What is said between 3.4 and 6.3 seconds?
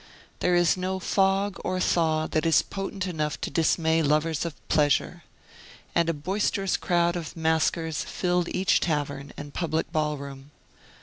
to dismay lovers of pleasure. And a